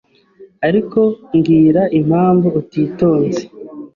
Ariko 0.67 0.99
mbwira 1.35 1.81
impamvu 1.99 2.47
utitonze 2.59 3.41